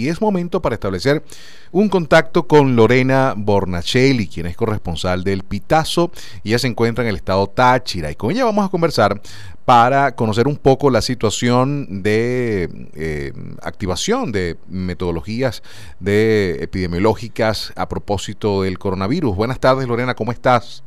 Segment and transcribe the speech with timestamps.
[0.00, 1.22] y es momento para establecer
[1.72, 6.10] un contacto con Lorena Bornacelli, quien es corresponsal del Pitazo,
[6.42, 9.20] ella se encuentra en el estado Táchira y con ella vamos a conversar
[9.66, 13.32] para conocer un poco la situación de eh,
[13.62, 15.62] activación de metodologías
[16.00, 19.36] de epidemiológicas a propósito del coronavirus.
[19.36, 20.82] Buenas tardes, Lorena, ¿cómo estás?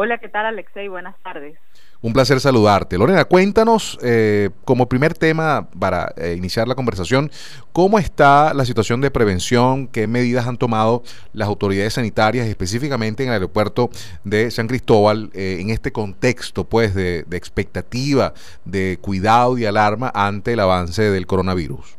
[0.00, 0.86] Hola, ¿qué tal, Alexei?
[0.86, 1.58] Buenas tardes.
[2.00, 2.96] Un placer saludarte.
[2.96, 7.32] Lorena, cuéntanos eh, como primer tema para eh, iniciar la conversación,
[7.72, 9.88] ¿cómo está la situación de prevención?
[9.88, 13.90] ¿Qué medidas han tomado las autoridades sanitarias, específicamente en el aeropuerto
[14.22, 18.34] de San Cristóbal, eh, en este contexto pues de, de expectativa,
[18.64, 21.98] de cuidado y alarma ante el avance del coronavirus?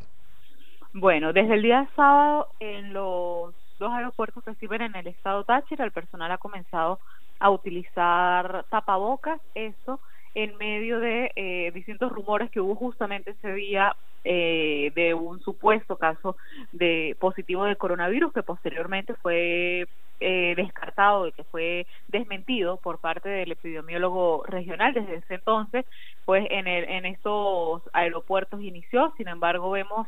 [0.93, 5.83] Bueno, desde el día sábado en los dos aeropuertos que sirven en el estado Táchira,
[5.83, 9.99] el personal ha comenzado a utilizar tapabocas, eso
[10.35, 15.97] en medio de eh, distintos rumores que hubo justamente ese día eh, de un supuesto
[15.97, 16.35] caso
[16.71, 19.87] de positivo de coronavirus que posteriormente fue
[20.19, 25.85] eh, descartado y que fue desmentido por parte del epidemiólogo regional desde ese entonces
[26.25, 29.13] pues en el, en estos aeropuertos inició.
[29.15, 30.07] Sin embargo vemos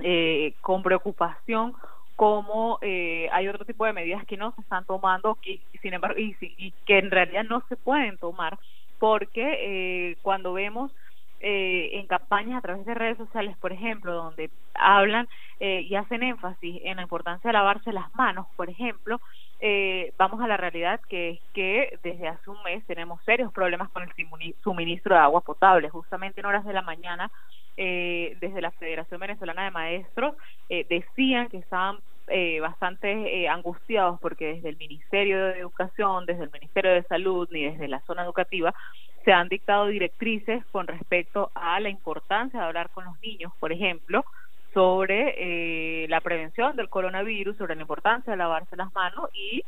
[0.00, 1.74] eh, con preocupación
[2.18, 6.18] cómo eh, hay otro tipo de medidas que no se están tomando y sin embargo
[6.20, 8.58] y, y que en realidad no se pueden tomar
[8.98, 10.92] porque eh, cuando vemos
[11.40, 15.28] eh, en campañas a través de redes sociales, por ejemplo, donde hablan
[15.60, 19.20] eh, y hacen énfasis en la importancia de lavarse las manos, por ejemplo,
[19.60, 23.90] eh, vamos a la realidad que es que desde hace un mes tenemos serios problemas
[23.90, 25.88] con el suministro de agua potable.
[25.88, 27.30] Justamente en horas de la mañana
[27.76, 30.34] eh, desde la Federación Venezolana de Maestros
[30.68, 31.98] eh, decían que estaban
[32.28, 37.48] eh, bastante eh, angustiados porque desde el Ministerio de Educación, desde el Ministerio de Salud
[37.50, 38.74] ni desde la zona educativa
[39.24, 43.72] se han dictado directrices con respecto a la importancia de hablar con los niños, por
[43.72, 44.24] ejemplo,
[44.74, 49.62] sobre eh, la prevención del coronavirus, sobre la importancia de lavarse las manos y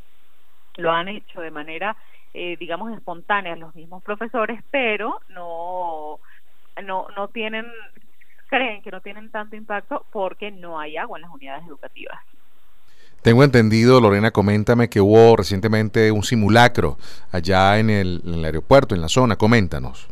[0.77, 1.95] lo han hecho de manera,
[2.33, 6.19] eh, digamos, espontánea los mismos profesores, pero no
[6.83, 7.65] no no tienen
[8.47, 12.19] creen que no tienen tanto impacto porque no hay agua en las unidades educativas.
[13.21, 16.97] Tengo entendido, Lorena, coméntame que hubo recientemente un simulacro
[17.31, 20.07] allá en el, en el aeropuerto, en la zona, coméntanos.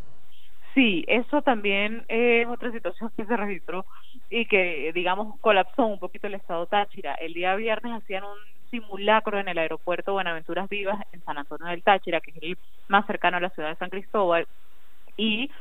[0.79, 3.85] Sí, eso también es otra situación que se registró
[4.29, 7.15] y que, digamos, colapsó un poquito el estado Táchira.
[7.15, 8.37] El día viernes hacían un
[8.71, 12.57] simulacro en el aeropuerto Buenaventuras Vivas en San Antonio del Táchira, que es el
[12.87, 14.47] más cercano a la ciudad de San Cristóbal,
[15.17, 15.51] y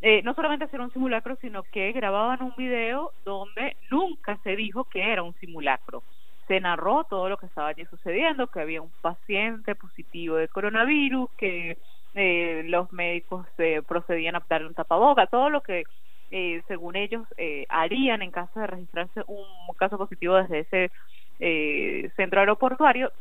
[0.00, 4.86] eh, no solamente hacer un simulacro, sino que grababan un video donde nunca se dijo
[4.86, 6.04] que era un simulacro.
[6.48, 11.28] Se narró todo lo que estaba allí sucediendo, que había un paciente positivo de coronavirus,
[11.36, 11.76] que
[12.14, 12.41] eh,
[12.82, 15.84] los médicos eh, procedían a darle un tapaboca, todo lo que
[16.30, 19.44] eh, según ellos eh, harían en caso de registrarse un
[19.76, 20.90] caso positivo desde ese
[21.38, 23.12] eh, centro aeroportuario.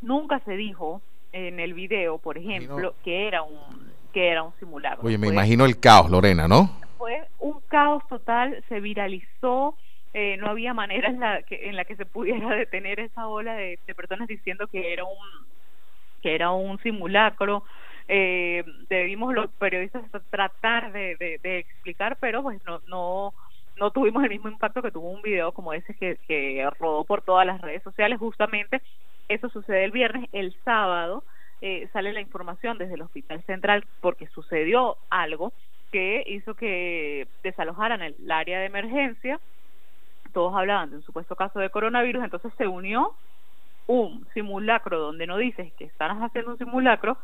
[0.00, 1.00] Nunca se dijo
[1.32, 3.58] en el video, por ejemplo, que era un
[4.12, 5.06] que era un simulacro.
[5.06, 6.68] Oye, me Fue- imagino el caos, Lorena, ¿no?
[6.98, 9.76] fue un caos total, se viralizó,
[10.12, 13.54] eh, no había manera en la que en la que se pudiera detener esa ola
[13.54, 15.16] de, de personas diciendo que era un
[16.20, 17.64] que era un simulacro.
[18.08, 23.34] Eh, debimos los periodistas tratar de, de, explicar, pero pues no no
[23.76, 27.46] no tuvimos el mismo impacto que tuvo un video como ese que, rodó por todas
[27.46, 28.18] las redes sociales.
[28.18, 28.82] Justamente
[29.28, 31.24] eso sucede el viernes, el sábado
[31.60, 35.52] eh, sale la información desde el Hospital Central porque sucedió algo
[35.90, 39.40] que hizo que desalojaran el, el área de emergencia.
[40.32, 43.14] Todos hablaban de un supuesto caso de coronavirus, entonces se unió
[43.86, 47.18] un simulacro donde no dices que estás haciendo un simulacro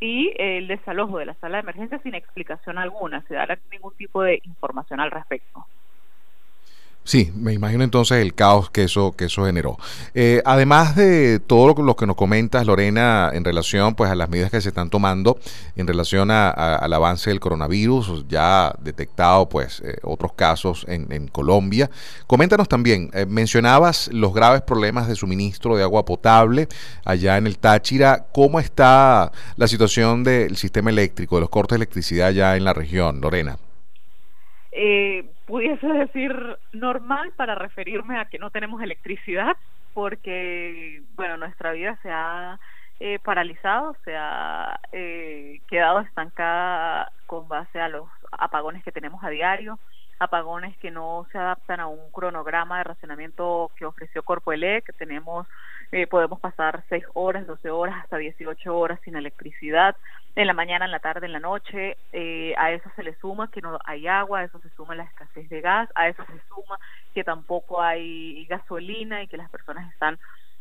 [0.00, 4.22] y el desalojo de la sala de emergencia sin explicación alguna, se da ningún tipo
[4.22, 5.66] de información al respecto.
[7.06, 9.76] Sí, me imagino entonces el caos que eso, que eso generó.
[10.14, 14.50] Eh, además de todo lo, que- nos comentas, Lorena, en relación pues, a las medidas
[14.50, 15.38] que se están tomando
[15.76, 21.28] en relación a- al avance del coronavirus, ya detectado pues, eh, otros casos en, en
[21.28, 21.90] Colombia.
[22.26, 26.68] Coméntanos también, eh, mencionabas los graves problemas de suministro de agua potable
[27.04, 28.28] allá en el Táchira.
[28.32, 32.72] ¿Cómo está la situación del sistema eléctrico, de los cortes de electricidad allá en la
[32.72, 33.58] región, Lorena?
[34.72, 39.56] eh, pudiese decir normal para referirme a que no tenemos electricidad
[39.92, 42.58] porque bueno nuestra vida se ha
[43.00, 49.30] eh, paralizado se ha eh, quedado estancada con base a los apagones que tenemos a
[49.30, 49.78] diario
[50.24, 55.46] apagones que no se adaptan a un cronograma de racionamiento que ofreció Corpoelec, tenemos
[55.92, 59.96] eh, podemos pasar 6 horas, 12 horas, hasta 18 horas sin electricidad,
[60.34, 63.50] en la mañana, en la tarde, en la noche, eh, a eso se le suma
[63.50, 66.40] que no hay agua, a eso se suma la escasez de gas, a eso se
[66.48, 66.78] suma
[67.14, 70.18] que tampoco hay gasolina y que las personas están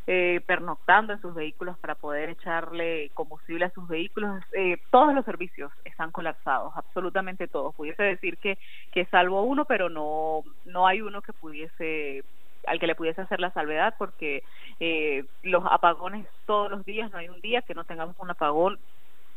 [0.08, 4.44] eh, pernoctando en sus vehículos para poder echarle combustible a sus vehículos.
[4.52, 7.74] Eh, todos los servicios están colapsados, absolutamente todos.
[7.76, 8.58] Pudiese decir que,
[8.92, 12.24] que salvo uno, pero no, no hay uno que pudiese
[12.66, 14.42] al que le pudiese hacer la salvedad porque
[14.80, 18.80] eh, los apagones todos los días, no hay un día que no tengamos un apagón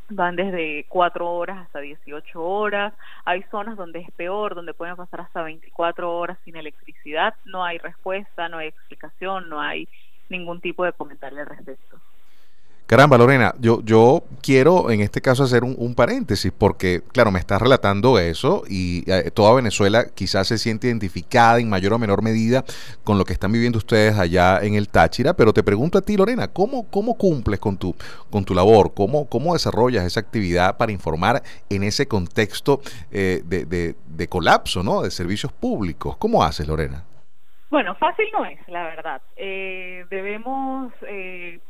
[0.09, 2.93] van desde 4 horas hasta 18 horas,
[3.25, 7.79] hay zonas donde es peor, donde pueden pasar hasta 24 horas sin electricidad, no hay
[7.79, 9.89] respuesta, no hay explicación, no hay
[10.29, 12.01] ningún tipo de comentario al respecto.
[12.87, 17.61] Caramba, Lorena, yo, yo quiero en este caso hacer un, paréntesis porque, claro, me estás
[17.61, 22.65] relatando eso y eh, toda Venezuela quizás se siente identificada en mayor o menor medida
[23.03, 26.17] con lo que están viviendo ustedes allá en el Táchira, pero te pregunto a ti,
[26.17, 27.93] Lorena, ¿cómo, cómo cumples con tu,
[28.31, 28.95] con tu labor?
[28.95, 32.81] ¿Cómo, ¿Cómo desarrollas esa actividad para informar en ese contexto
[33.11, 35.03] eh, de, de, de colapso, ¿no?
[35.03, 36.17] De servicios públicos.
[36.19, 37.03] ¿Cómo haces, Lorena?
[37.77, 39.21] Bueno, fácil no es, la verdad.
[39.37, 41.61] Eh, debemos eh,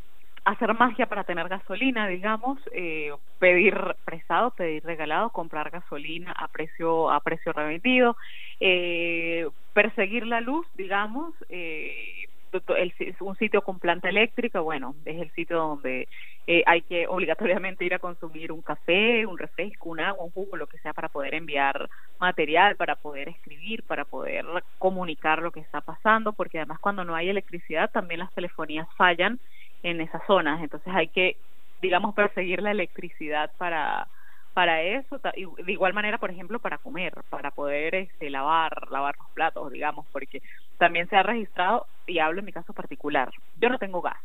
[0.45, 3.11] hacer magia para tener gasolina, digamos, eh,
[3.41, 3.75] pedir
[4.05, 8.17] prestado, pedir regalado, comprar gasolina a precio a precio remitido,
[8.61, 12.29] eh, perseguir la luz, digamos, eh,
[12.69, 16.09] el, un sitio con planta eléctrica, bueno, es el sitio donde
[16.47, 20.57] eh, hay que obligatoriamente ir a consumir un café, un refresco, un agua, un jugo,
[20.57, 21.89] lo que sea para poder enviar
[22.19, 24.45] material, para poder escribir, para poder
[24.79, 29.39] comunicar lo que está pasando, porque además cuando no hay electricidad también las telefonías fallan
[29.83, 31.37] en esas zonas, entonces hay que,
[31.81, 34.09] digamos, perseguir la electricidad para
[34.57, 39.31] para eso, de igual manera, por ejemplo, para comer, para poder este, lavar, lavar los
[39.33, 40.41] platos, digamos, porque
[40.79, 43.29] también se ha registrado, y hablo en mi caso particular,
[43.61, 44.17] yo no tengo gas,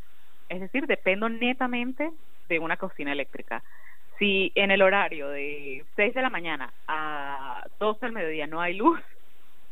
[0.48, 2.10] es decir, dependo netamente
[2.48, 3.62] de una cocina eléctrica.
[4.19, 8.75] Si en el horario de 6 de la mañana a 12 del mediodía no hay
[8.78, 9.01] luz,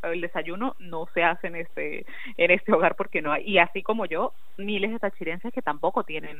[0.02, 2.06] el desayuno no se hace en este
[2.36, 3.44] en este hogar porque no hay.
[3.44, 6.36] Y así como yo miles de tachirenses que tampoco tienen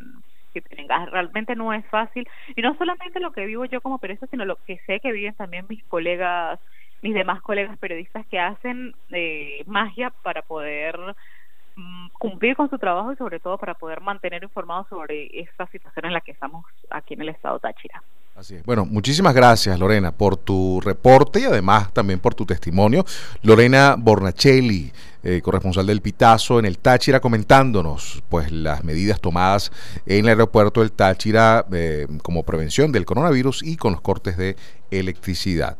[0.53, 1.11] que tienen gas.
[1.11, 2.29] Realmente no es fácil.
[2.57, 5.35] Y no solamente lo que vivo yo como periodista sino lo que sé que viven
[5.35, 6.61] también mis colegas
[7.03, 10.99] mis demás colegas periodistas que hacen eh, magia para poder
[12.19, 16.13] cumplir con su trabajo y sobre todo para poder mantener informados sobre esta situación en
[16.13, 18.03] la que estamos aquí en el estado Táchira.
[18.37, 18.65] Así es.
[18.65, 23.05] Bueno, muchísimas gracias Lorena por tu reporte y además también por tu testimonio.
[23.43, 29.73] Lorena Bornacelli, eh, corresponsal del Pitazo en el Táchira, comentándonos pues las medidas tomadas
[30.07, 34.57] en el aeropuerto del Táchira eh, como prevención del coronavirus y con los cortes de
[34.91, 35.77] electricidad.